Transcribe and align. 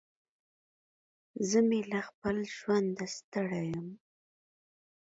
زه 1.49 1.59
مې 1.67 1.79
له 1.91 1.99
خپل 2.07 2.37
ژونده 2.55 3.05
ستړی 3.17 3.65
يم. 3.73 3.87